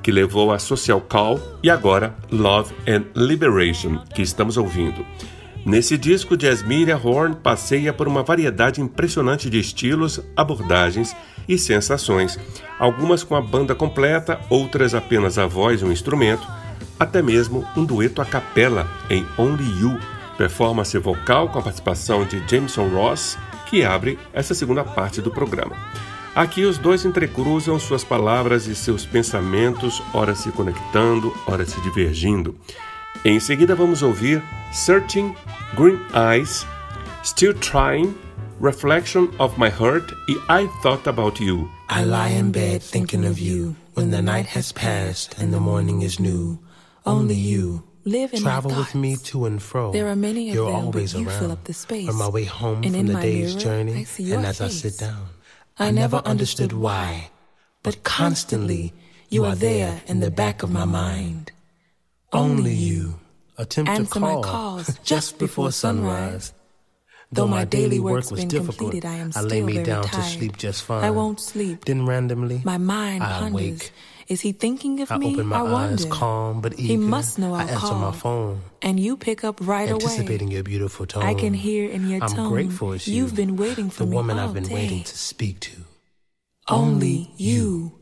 que 0.04 0.12
levou 0.12 0.52
a 0.52 0.58
Social 0.58 1.00
Call 1.00 1.40
e 1.62 1.70
agora 1.70 2.14
Love 2.30 2.74
and 2.86 3.04
Liberation, 3.16 3.96
que 4.14 4.20
estamos 4.20 4.58
ouvindo. 4.58 5.04
Nesse 5.64 5.96
disco, 5.96 6.38
Jasmine 6.38 6.92
Horn 6.92 7.36
passeia 7.36 7.90
por 7.90 8.06
uma 8.06 8.22
variedade 8.22 8.82
impressionante 8.82 9.48
de 9.48 9.58
estilos, 9.58 10.20
abordagens 10.36 11.16
e 11.48 11.56
sensações, 11.56 12.38
algumas 12.78 13.24
com 13.24 13.34
a 13.34 13.40
banda 13.40 13.74
completa, 13.74 14.38
outras 14.50 14.94
apenas 14.94 15.38
a 15.38 15.46
voz 15.46 15.80
e 15.80 15.86
um 15.86 15.90
instrumento, 15.90 16.46
até 17.00 17.22
mesmo 17.22 17.66
um 17.74 17.82
dueto 17.82 18.20
a 18.20 18.26
capela 18.26 18.86
em 19.08 19.26
Only 19.38 19.80
You, 19.80 19.98
performance 20.36 20.96
vocal 20.98 21.48
com 21.48 21.60
a 21.60 21.62
participação 21.62 22.26
de 22.26 22.46
Jameson 22.46 22.88
Ross, 22.88 23.38
que 23.70 23.82
abre 23.82 24.18
essa 24.34 24.54
segunda 24.54 24.84
parte 24.84 25.22
do 25.22 25.30
programa. 25.30 25.74
Aqui 26.34 26.64
os 26.64 26.78
dois 26.78 27.04
entrecruzam 27.04 27.78
suas 27.78 28.02
palavras 28.02 28.66
e 28.66 28.74
seus 28.74 29.06
pensamentos, 29.06 30.02
ora 30.12 30.34
se 30.34 30.50
conectando, 30.50 31.32
ora 31.46 31.64
se 31.64 31.80
divergindo. 31.82 32.56
Em 33.24 33.38
seguida 33.38 33.74
vamos 33.76 34.02
ouvir 34.02 34.42
Searching, 34.72 35.34
Green 35.76 36.00
Eyes, 36.12 36.66
Still 37.24 37.54
Trying, 37.54 38.14
Reflection 38.60 39.28
of 39.38 39.56
My 39.58 39.68
Heart 39.68 40.12
e 40.28 40.32
I 40.50 40.68
Thought 40.82 41.08
About 41.08 41.40
You. 41.42 41.70
I 41.88 42.04
lie 42.04 42.30
in 42.36 42.50
bed 42.50 42.82
thinking 42.82 43.24
of 43.26 43.38
you 43.38 43.76
when 43.94 44.10
the 44.10 44.20
night 44.20 44.46
has 44.56 44.72
passed 44.72 45.36
and 45.40 45.52
the 45.52 45.60
morning 45.60 46.02
is 46.02 46.18
new. 46.18 46.58
Only 47.06 47.36
you. 47.36 47.84
Live 48.04 48.34
in 48.34 48.42
Travel 48.42 48.72
my 48.72 48.78
with 48.78 48.94
me 48.94 49.16
to 49.30 49.46
and 49.46 49.62
fro. 49.62 49.92
There 49.92 50.08
are 50.08 50.16
many 50.16 50.48
of 50.50 50.56
You're 50.56 50.66
them, 50.66 50.86
always 50.86 51.12
but 51.12 51.20
you 51.20 51.28
around. 51.28 51.38
fill 51.38 51.52
up 51.52 51.64
the 51.64 51.72
space. 51.72 52.08
On 52.08 52.16
my 52.16 52.28
way 52.28 52.44
home 52.44 52.82
And 52.82 52.90
from 52.92 52.94
in 52.96 53.06
the 53.06 53.12
my 53.14 53.22
day's 53.22 53.54
mirror, 53.54 53.60
journey, 53.60 53.92
I 53.94 54.22
and 54.34 54.44
as 54.44 54.60
I 54.60 54.66
face. 54.68 54.80
sit 54.80 54.98
down, 54.98 55.28
I 55.78 55.90
never 55.90 56.18
understood 56.18 56.72
why, 56.72 57.30
but 57.82 58.04
constantly 58.04 58.92
you 59.28 59.44
are 59.44 59.56
there 59.56 60.02
in 60.06 60.20
the 60.20 60.30
back 60.30 60.62
of 60.62 60.70
my 60.70 60.84
mind. 60.84 61.50
Only 62.32 62.72
you 62.72 63.18
attempt 63.58 63.90
Answer 63.90 64.14
to 64.14 64.20
my 64.20 64.32
call 64.34 64.42
calls 64.42 64.98
just 65.02 65.38
before 65.38 65.72
sunrise. 65.72 66.52
Though 67.32 67.48
my 67.48 67.64
daily 67.64 67.98
work 67.98 68.30
was 68.30 68.44
difficult, 68.44 69.04
I 69.04 69.14
am 69.16 69.32
I 69.34 69.40
lay 69.40 69.62
me 69.62 69.82
down 69.82 70.04
to 70.04 70.22
sleep 70.22 70.56
just 70.56 70.84
fine. 70.84 71.02
I 71.02 71.10
won't 71.10 71.40
sleep. 71.40 71.84
Then 71.84 72.06
randomly, 72.06 72.62
My 72.64 72.78
mind 72.78 73.24
I 73.24 73.40
ponders. 73.40 73.52
awake. 73.52 73.92
Is 74.28 74.40
he 74.40 74.52
thinking 74.52 75.00
of 75.00 75.10
I 75.12 75.18
me? 75.18 75.34
open 75.34 75.46
my 75.46 75.58
I 75.60 75.92
eyes, 75.92 76.04
calm 76.06 76.60
but 76.60 76.74
He 76.74 76.96
must 76.96 77.38
know 77.38 77.54
I'll 77.54 77.68
I 77.68 77.72
answer 77.72 77.76
call. 77.76 77.98
my 77.98 78.12
phone, 78.12 78.60
And 78.80 78.98
you 78.98 79.16
pick 79.16 79.44
up 79.44 79.58
right 79.60 79.88
anticipating 79.88 80.48
away. 80.48 80.54
your 80.54 80.62
beautiful 80.64 81.06
tone. 81.06 81.22
I 81.22 81.34
can 81.34 81.52
hear 81.54 81.90
in 81.90 82.08
your 82.08 82.22
I'm 82.22 82.30
tone. 82.30 82.48
grateful 82.48 82.92
it's 82.92 83.06
you. 83.06 83.22
You've 83.22 83.36
been 83.36 83.56
waiting 83.56 83.90
for 83.90 84.04
the 84.04 84.10
me 84.10 84.16
woman 84.16 84.38
all 84.38 84.48
I've 84.48 84.54
been 84.54 84.64
day. 84.64 84.74
waiting 84.74 85.04
to 85.04 85.16
speak 85.16 85.60
to. 85.60 85.84
Only 86.68 87.30
you. 87.36 87.98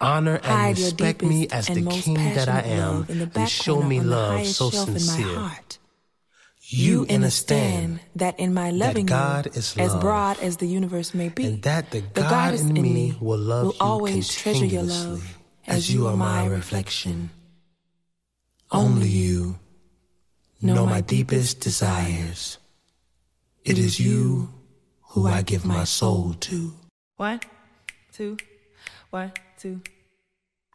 Honor 0.00 0.36
and 0.36 0.44
Hide 0.44 0.78
respect 0.78 1.22
me 1.22 1.46
as 1.48 1.66
the 1.66 1.82
king 1.82 2.14
that 2.14 2.48
I 2.48 2.60
am, 2.60 3.06
love 3.08 3.36
and 3.36 3.48
show 3.48 3.82
me 3.82 4.00
love 4.00 4.46
so 4.46 4.70
shelf 4.70 4.88
in 4.88 4.94
my 4.94 4.98
sincere. 5.00 5.50
You 6.72 7.02
understand 7.02 7.14
understand 7.14 8.00
that 8.14 8.38
in 8.38 8.54
my 8.54 8.70
loving 8.70 9.06
God 9.06 9.46
you, 9.46 9.52
is 9.58 9.76
as 9.76 9.94
broad 9.96 10.38
as 10.38 10.58
the 10.58 10.66
universe 10.66 11.12
may 11.12 11.28
be, 11.28 11.44
and 11.46 11.62
that 11.64 11.90
the 11.90 12.00
the 12.00 12.22
God 12.22 12.54
in 12.54 12.76
in 12.76 12.82
me 12.82 13.16
will 13.20 13.38
love 13.38 13.64
will 13.64 13.72
you 13.72 13.78
always 13.80 14.28
treasure 14.32 14.64
your 14.64 14.84
love 14.84 15.39
as 15.66 15.92
you 15.92 16.06
are 16.06 16.16
my 16.16 16.46
reflection. 16.46 17.30
Only 18.70 19.08
you 19.08 19.58
know 20.62 20.86
my 20.86 21.00
deepest 21.00 21.60
desires. 21.60 22.58
It 23.64 23.78
is 23.78 24.00
you 24.00 24.48
who 25.10 25.26
I 25.26 25.42
give 25.42 25.64
my 25.64 25.84
soul 25.84 26.34
to. 26.40 26.72
One, 27.16 27.40
two, 28.12 28.36
one, 29.10 29.32
two. 29.58 29.80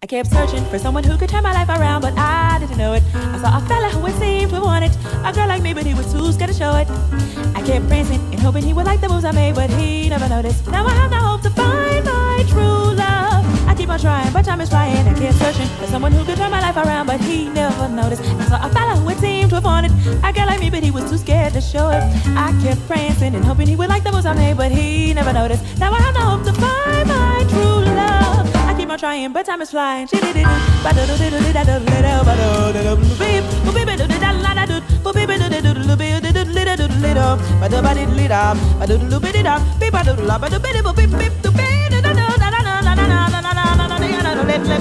I 0.03 0.07
kept 0.07 0.29
searching 0.29 0.63
for 0.65 0.77
someone 0.77 1.03
who 1.03 1.17
could 1.17 1.29
turn 1.29 1.41
my 1.41 1.53
life 1.53 1.69
around, 1.69 2.01
but 2.01 2.13
I 2.15 2.59
didn't 2.59 2.77
know 2.77 2.93
it. 2.93 3.01
I 3.15 3.39
saw 3.39 3.57
a 3.57 3.61
fella 3.67 3.89
who 3.89 4.05
it 4.05 4.13
seemed 4.19 4.51
to 4.51 4.61
want 4.61 4.85
it. 4.85 4.95
A 5.23 5.33
girl 5.33 5.47
like 5.47 5.63
me, 5.63 5.73
but 5.73 5.85
he 5.85 5.93
was 5.95 6.11
too 6.13 6.31
scared 6.31 6.51
to 6.51 6.55
show 6.55 6.75
it. 6.75 6.87
I 7.55 7.63
kept 7.65 7.87
prancing 7.87 8.21
and 8.31 8.39
hoping 8.39 8.63
he 8.63 8.73
would 8.73 8.85
like 8.85 9.01
the 9.01 9.09
moves 9.09 9.25
I 9.25 9.31
made, 9.31 9.55
but 9.55 9.69
he 9.71 10.09
never 10.09 10.29
noticed. 10.29 10.67
Now 10.67 10.85
I 10.85 10.91
have 10.91 11.09
no 11.09 11.17
hope 11.17 11.41
to 11.41 11.49
find 11.49 12.05
my 12.05 12.45
true 12.47 12.93
love. 12.93 13.24
I 13.75 13.77
keep 13.77 13.89
on 13.89 13.99
trying, 13.99 14.31
but 14.31 14.45
time 14.45 14.61
is 14.61 14.69
flying. 14.69 15.05
I 15.05 15.13
kept 15.19 15.38
searching 15.38 15.67
for 15.77 15.85
someone 15.88 16.13
who 16.13 16.23
could 16.23 16.38
turn 16.38 16.49
my 16.49 16.61
life 16.61 16.77
around, 16.77 17.07
but 17.07 17.19
he 17.19 17.49
never 17.49 17.89
noticed. 17.89 18.21
I 18.23 18.45
saw 18.45 18.65
a 18.65 18.69
fella 18.69 18.95
who 18.95 19.09
it 19.09 19.17
seemed 19.17 19.49
to 19.49 19.59
want 19.59 19.88
it. 19.88 19.91
A 20.23 20.31
girl 20.31 20.45
like 20.45 20.61
me, 20.61 20.69
but 20.69 20.81
he 20.81 20.91
was 20.91 21.09
too 21.11 21.17
scared 21.17 21.51
to 21.51 21.59
show 21.59 21.89
it. 21.89 22.01
I 22.38 22.57
kept 22.63 22.88
prancing 22.88 23.35
and 23.35 23.43
hoping 23.43 23.67
he 23.67 23.75
would 23.75 23.89
like 23.89 24.05
the 24.05 24.13
moves 24.13 24.25
I 24.25 24.31
made, 24.31 24.55
but 24.55 24.71
he 24.71 25.13
never 25.13 25.33
noticed. 25.33 25.61
Now 25.77 25.91
I 25.91 25.97
have 25.99 26.13
no 26.13 26.21
hope 26.21 26.45
to 26.45 26.53
find 26.53 27.09
my 27.09 27.45
true 27.49 27.83
love. 27.99 28.47
I 28.55 28.75
keep 28.77 28.89
on 28.89 28.97
trying, 28.97 29.33
but 29.33 29.45
time 29.45 29.61
is 29.61 29.71
flying. 29.71 30.07
Sweet, 44.45 44.75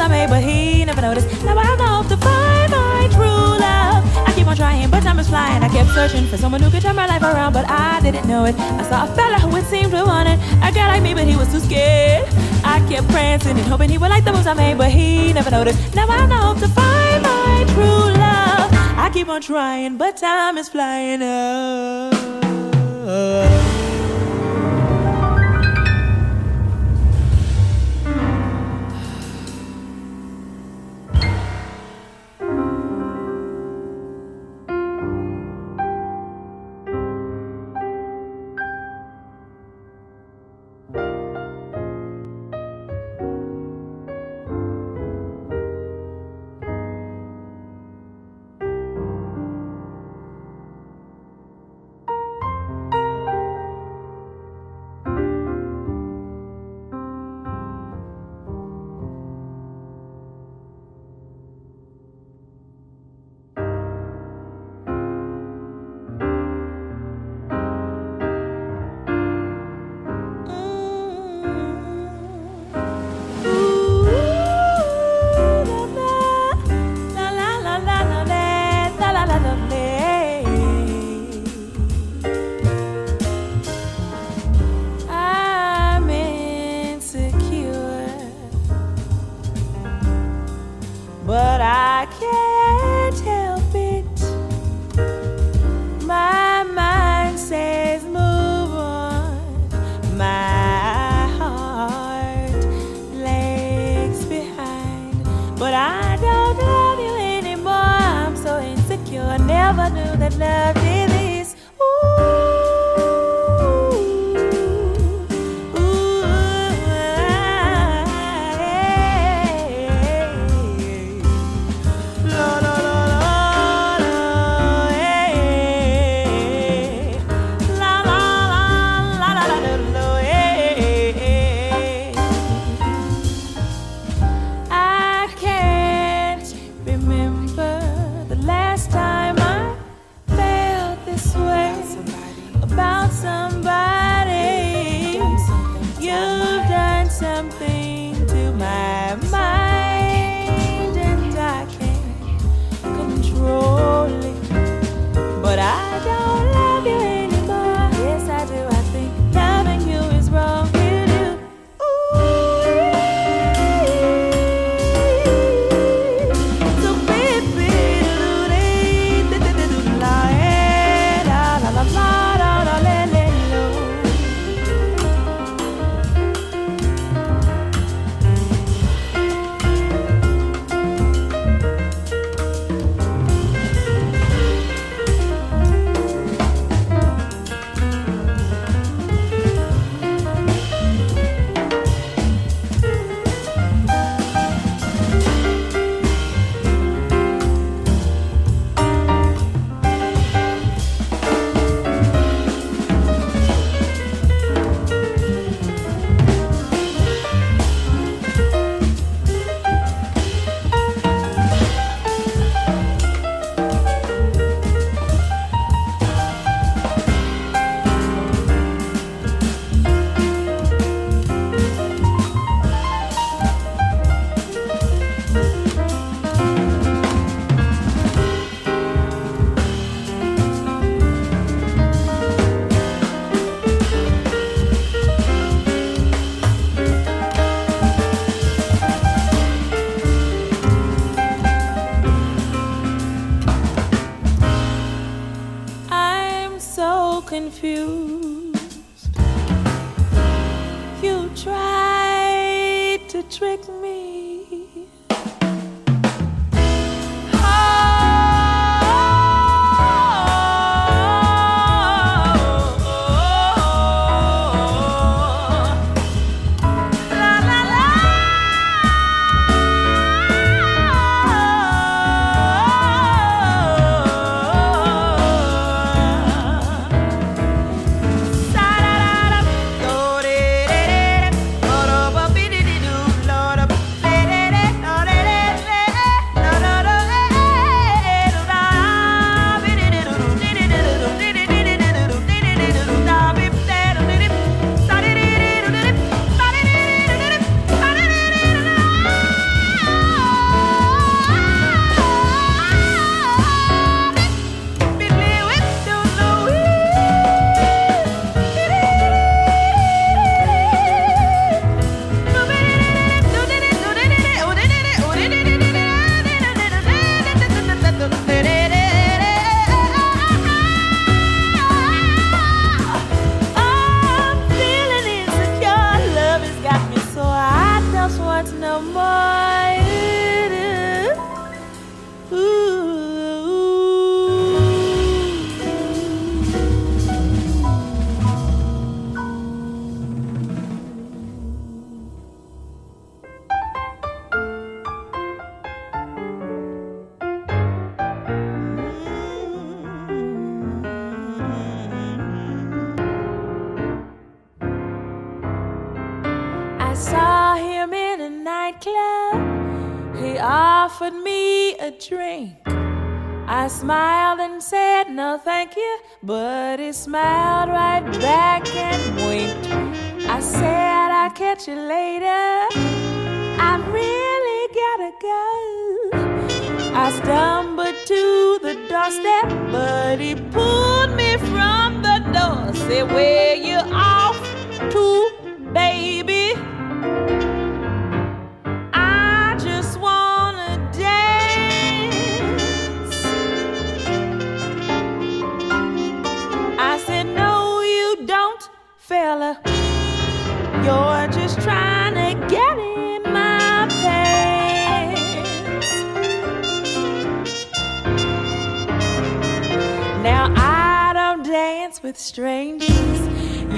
I 0.00 0.08
made, 0.08 0.30
but 0.30 0.42
he 0.42 0.84
never 0.84 1.02
noticed. 1.02 1.28
Now 1.44 1.58
I 1.58 1.76
know 1.76 2.08
to 2.08 2.16
find 2.16 2.70
my 2.72 3.08
true 3.12 3.60
love. 3.60 4.02
I 4.26 4.32
keep 4.34 4.46
on 4.46 4.56
trying, 4.56 4.90
but 4.90 5.02
time 5.02 5.18
is 5.18 5.28
flying. 5.28 5.62
I 5.62 5.68
kept 5.68 5.90
searching 5.90 6.26
for 6.26 6.38
someone 6.38 6.62
who 6.62 6.70
could 6.70 6.82
turn 6.82 6.96
my 6.96 7.06
life 7.06 7.22
around, 7.22 7.52
but 7.52 7.68
I 7.68 8.00
didn't 8.00 8.26
know 8.26 8.46
it. 8.46 8.54
I 8.58 8.82
saw 8.84 9.04
a 9.04 9.14
fella 9.14 9.38
who 9.38 9.54
it 9.56 9.66
seemed 9.66 9.92
to 9.92 10.02
want 10.04 10.28
it. 10.28 10.38
A 10.62 10.72
guy 10.72 10.88
like 10.88 11.02
me, 11.02 11.12
but 11.12 11.26
he 11.26 11.36
was 11.36 11.48
too 11.52 11.60
scared. 11.60 12.26
I 12.64 12.80
kept 12.88 13.08
prancing 13.08 13.58
and 13.58 13.66
hoping 13.66 13.90
he 13.90 13.98
would 13.98 14.10
like 14.10 14.24
the 14.24 14.32
moves 14.32 14.46
I 14.46 14.54
made, 14.54 14.78
but 14.78 14.90
he 14.90 15.34
never 15.34 15.50
noticed. 15.50 15.94
Now 15.94 16.06
I 16.08 16.24
know 16.26 16.54
to 16.58 16.68
find 16.68 17.22
my 17.22 17.64
true 17.74 18.04
love. 18.24 18.70
I 18.96 19.10
keep 19.12 19.28
on 19.28 19.42
trying, 19.42 19.98
but 19.98 20.16
time 20.16 20.56
is 20.56 20.68
flying. 20.70 21.20
Oh. 21.22 21.69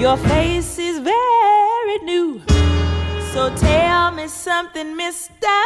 Your 0.03 0.17
face 0.17 0.77
is 0.79 0.99
very 0.99 1.97
new. 1.99 2.41
So 3.31 3.55
tell 3.55 4.11
me 4.11 4.27
something, 4.27 4.97
mister. 4.97 5.59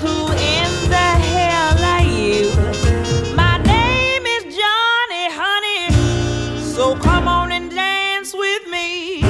Who 0.00 0.32
in 0.32 0.70
the 0.90 1.10
hell 1.30 1.78
are 1.94 2.02
you? 2.02 2.50
My 3.36 3.58
name 3.58 4.26
is 4.26 4.42
Johnny 4.58 5.26
Honey. 5.30 5.92
So 6.74 6.96
come 6.96 7.28
on 7.28 7.52
and 7.52 7.70
dance 7.70 8.34
with 8.34 8.66
me. 8.68 9.22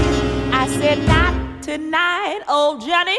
I 0.50 0.66
said, 0.80 1.06
not 1.06 1.62
tonight, 1.62 2.40
old 2.48 2.80
Johnny. 2.80 3.18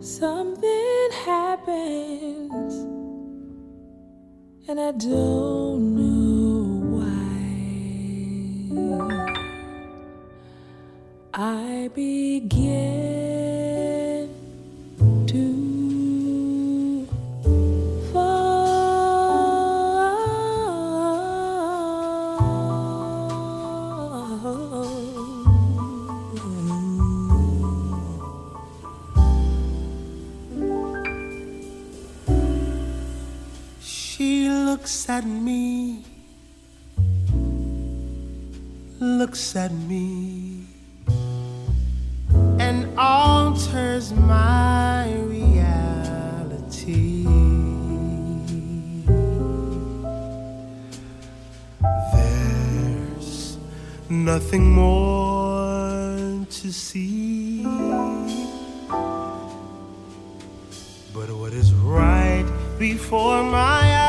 Something 0.00 1.08
happens, 1.24 2.74
and 4.68 4.78
I 4.78 4.92
don't. 4.92 5.39
nothing 54.10 54.70
more 54.72 56.44
to 56.50 56.72
see. 56.72 57.62
But 61.14 61.30
what 61.30 61.52
is 61.52 61.72
right 61.74 62.44
before 62.78 63.44
my 63.44 63.58
eyes? 63.58 63.99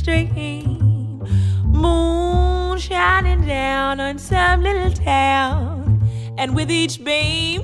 Stream, 0.00 1.22
moon 1.66 2.78
shining 2.78 3.46
down 3.46 4.00
on 4.00 4.18
some 4.18 4.62
little 4.62 4.90
town, 4.90 6.02
and 6.38 6.56
with 6.56 6.70
each 6.70 7.04
beam, 7.04 7.60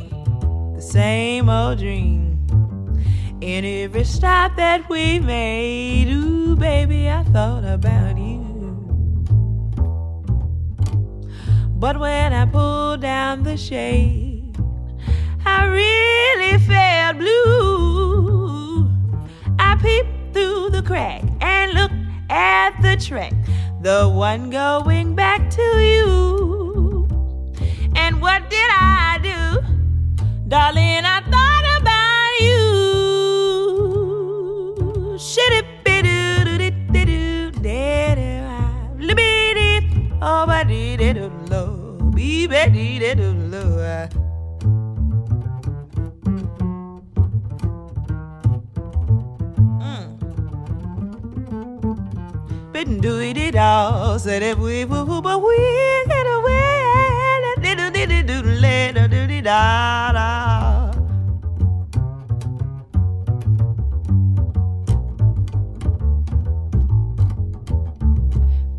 the 0.74 0.82
same 0.82 1.49
old 1.49 1.78
dream. 1.78 2.47
In 3.41 3.64
every 3.64 4.05
stop 4.05 4.55
that 4.57 4.87
we 4.91 5.18
made, 5.18 6.09
ooh, 6.11 6.57
baby, 6.57 7.09
I 7.09 7.22
thought 7.24 7.64
about 7.64 8.18
you. 8.18 8.45
But 11.70 11.99
when 11.99 12.34
I 12.34 12.45
pulled 12.45 13.01
down 13.01 13.45
the 13.45 13.57
shade, 13.57 14.59
I 15.47 15.64
really 15.64 16.59
felt 16.59 17.16
blue. 17.16 18.91
I 19.59 19.76
peeped 19.76 20.34
through 20.34 20.68
the 20.70 20.82
crack 20.82 21.22
and 21.41 21.72
looked 21.72 22.06
at 22.37 22.80
the 22.82 22.97
track, 22.97 23.32
the 23.80 24.09
one 24.09 24.51
going 24.51 25.14
back 25.14 25.49
to 25.51 25.62
you. 25.62 27.09
And 27.97 28.20
what 28.20 28.51
did 28.51 28.70
I 28.70 29.18
do? 29.22 29.62
Darling, 30.49 31.05
I 31.05 31.20
thought 31.32 31.66
about 31.80 32.32
you. 32.41 32.57
Shit 35.18 35.53
it 35.53 35.66
Oh, 40.28 40.47
I 40.49 40.64
did 40.64 41.01
it, 41.01 41.30
love, 41.51 42.11
baby, 42.11 42.99
did 42.99 43.20
it, 43.20 43.32
love. 43.53 44.16
couldn't 52.87 53.01
do 53.01 53.18
it 53.18 53.37
at 53.37 53.57
all. 53.57 54.16
Said 54.18 54.43
if 54.43 54.59
we 54.59 54.84
would, 54.84 55.22
but 55.22 55.43
we 55.43 55.57
get 56.07 56.26
away. 56.26 56.53
Da, 59.43 60.12
da. 60.12 60.91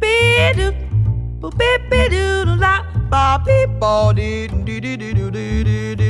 Be-do, 0.01 0.71
be-be-do-la, 1.57 2.73
ba-be-ba-dee-dee-dee-dee-dee-dee-dee. 3.09 6.06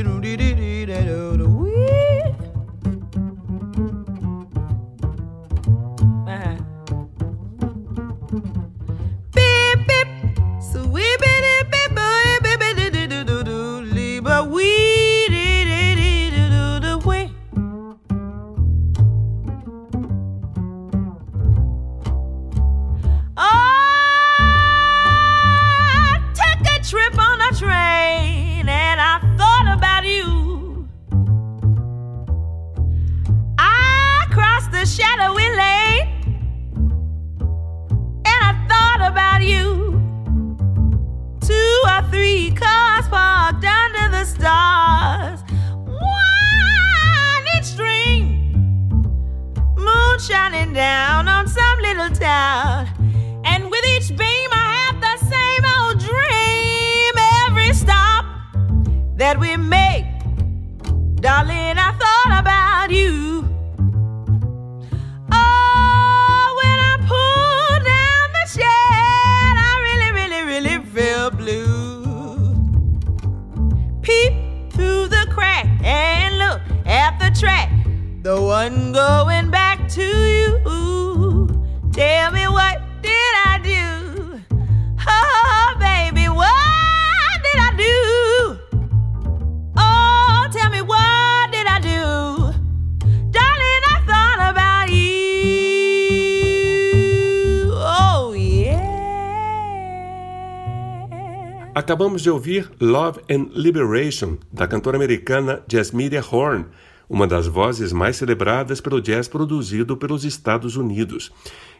Acabamos 102.18 102.22
de 102.22 102.30
ouvir 102.30 102.70
Love 102.80 103.20
and 103.30 103.50
Liberation, 103.54 104.38
da 104.52 104.66
cantora 104.66 104.96
americana 104.96 105.62
Jasmine 105.70 106.18
Horn, 106.18 106.64
uma 107.08 107.28
das 107.28 107.46
vozes 107.46 107.92
mais 107.92 108.16
celebradas 108.16 108.80
pelo 108.80 109.00
jazz 109.00 109.28
produzido 109.28 109.96
pelos 109.96 110.24
Estados 110.24 110.76
Unidos. 110.76 111.30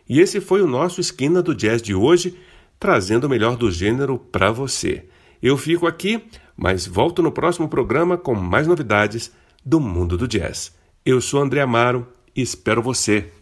E 0.09 0.21
esse 0.21 0.41
foi 0.41 0.63
o 0.63 0.67
nosso 0.67 1.01
Esquina 1.01 1.43
do 1.43 1.55
Jazz 1.55 1.83
de 1.83 1.95
hoje, 1.95 2.39
trazendo 2.79 3.25
o 3.27 3.29
melhor 3.29 3.57
do 3.57 3.71
gênero 3.71 4.19
para 4.19 4.53
você. 4.53 5.07
Eu 5.43 5.57
fico 5.57 5.87
aqui, 5.87 6.23
mas 6.57 6.87
volto 6.87 7.21
no 7.21 7.33
próximo 7.33 7.69
programa 7.69 8.17
com 8.17 8.35
mais 8.35 8.67
novidades 8.67 9.33
do 9.65 9.81
mundo 9.81 10.17
do 10.17 10.29
jazz. 10.29 10.73
Eu 11.05 11.21
sou 11.21 11.43
André 11.43 11.63
Amaro 11.63 12.07
e 12.35 12.43
espero 12.43 12.81
você. 12.81 13.33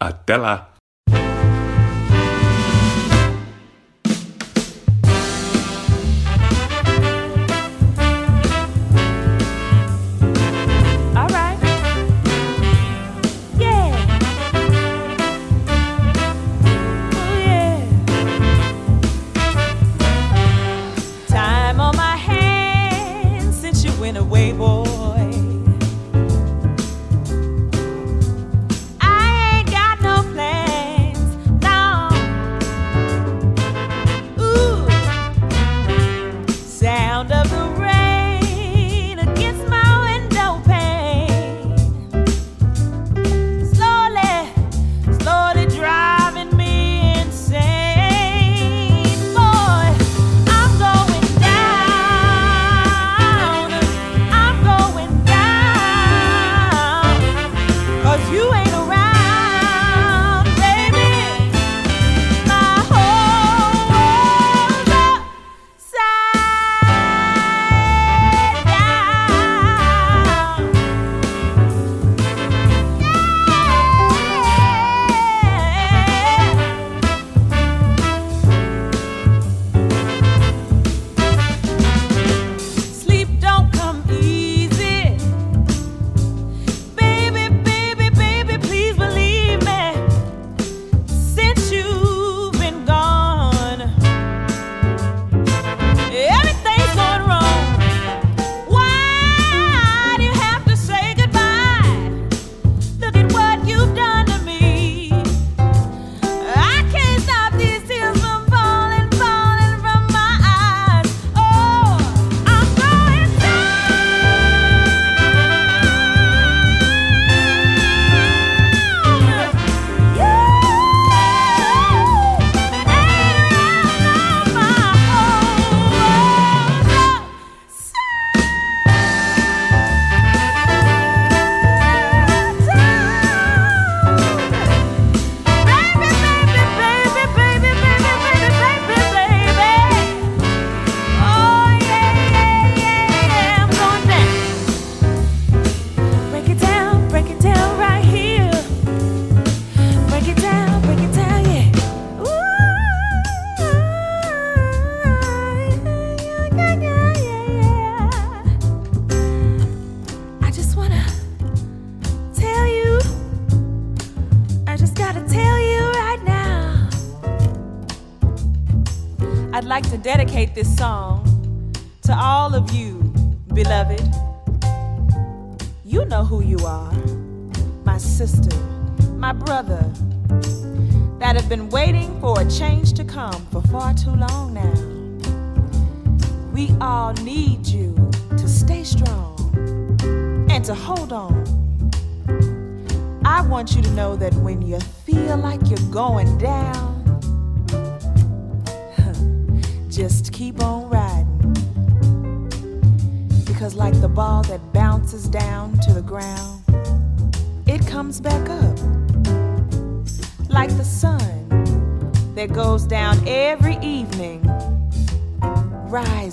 Até 0.00 0.36
lá! 0.36 0.71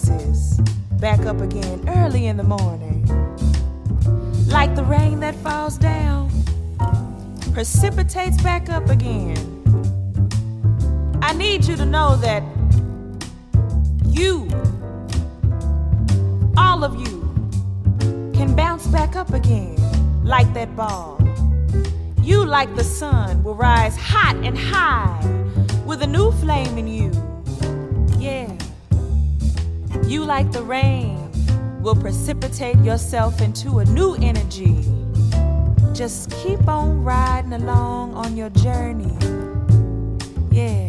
Rises 0.07 0.57
back 0.99 1.25
up 1.25 1.41
again 1.41 1.83
early 1.89 2.27
in 2.27 2.37
the 2.37 2.43
morning. 2.43 3.05
Like 4.47 4.75
the 4.75 4.83
rain 4.83 5.19
that 5.19 5.35
falls 5.35 5.77
down, 5.77 6.29
precipitates 7.53 8.41
back 8.41 8.69
up 8.69 8.89
again. 8.89 9.37
I 11.21 11.33
need 11.33 11.65
you 11.65 11.75
to 11.75 11.85
know 11.85 12.15
that 12.17 12.43
you, 14.05 14.47
all 16.57 16.83
of 16.83 16.95
you, 16.99 17.19
can 18.33 18.55
bounce 18.55 18.87
back 18.87 19.15
up 19.15 19.33
again 19.33 19.77
like 20.23 20.51
that 20.53 20.75
ball. 20.75 21.17
You, 22.21 22.45
like 22.45 22.75
the 22.75 22.83
sun, 22.83 23.43
will 23.43 23.55
rise 23.55 23.95
hot 23.95 24.35
and 24.43 24.57
high 24.57 25.19
with 25.85 26.01
a 26.01 26.07
new 26.07 26.31
flame 26.33 26.77
in 26.77 26.87
you. 26.87 27.11
Yeah. 28.19 28.58
You, 30.09 30.25
like 30.25 30.51
the 30.51 30.63
rain, 30.63 31.29
will 31.83 31.93
precipitate 31.93 32.77
yourself 32.79 33.41
into 33.41 33.77
a 33.77 33.85
new 33.85 34.15
energy. 34.15 34.83
Just 35.93 36.31
keep 36.31 36.67
on 36.67 37.03
riding 37.03 37.53
along 37.53 38.15
on 38.15 38.35
your 38.35 38.49
journey. 38.49 39.15
Yeah. 40.49 40.88